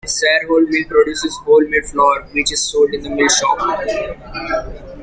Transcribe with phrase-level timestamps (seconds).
[0.03, 4.87] Sarehole Mill produces wholemeal flour which is sold in the mill shop.